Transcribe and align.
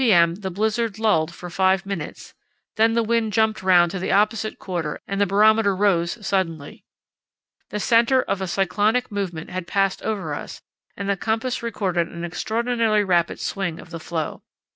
m. 0.03 0.33
the 0.33 0.49
blizzard 0.49 0.97
lulled 0.97 1.31
for 1.31 1.47
five 1.51 1.85
minutes; 1.85 2.33
then 2.75 2.93
the 2.93 3.03
wind 3.03 3.31
jumped 3.31 3.61
round 3.61 3.91
to 3.91 3.99
the 3.99 4.11
opposite 4.11 4.57
quarter 4.57 4.99
and 5.07 5.21
the 5.21 5.27
barometer 5.27 5.75
rose 5.75 6.25
suddenly. 6.25 6.83
The 7.69 7.79
centre 7.79 8.23
of 8.23 8.41
a 8.41 8.47
cyclonic 8.47 9.11
movement 9.11 9.51
had 9.51 9.67
passed 9.67 10.01
over 10.01 10.33
us, 10.33 10.63
and 10.97 11.07
the 11.07 11.15
compass 11.17 11.61
recorded 11.61 12.07
an 12.07 12.23
extraordinarily 12.25 13.03
rapid 13.03 13.39
swing 13.39 13.79
of 13.79 13.91
the 13.91 13.99
floe. 13.99 14.41